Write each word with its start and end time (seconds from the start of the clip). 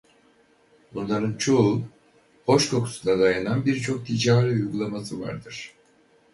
Bunların 0.93 1.37
çoğu 1.37 1.81
hoş 2.45 2.69
kokusuna 2.69 3.19
dayanan 3.19 3.65
birçok 3.65 4.05
ticari 4.05 4.49
uygulaması 4.51 5.21
vardır. 5.21 5.73